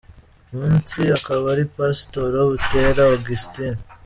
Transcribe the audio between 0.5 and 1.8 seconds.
munsi akaba ari